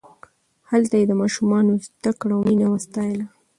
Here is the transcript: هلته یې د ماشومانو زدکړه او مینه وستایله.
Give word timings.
هلته 0.71 0.93
یې 0.99 1.05
د 1.07 1.11
ماشومانو 1.21 1.71
زدکړه 1.85 2.33
او 2.37 2.41
مینه 2.47 2.67
وستایله. 2.69 3.25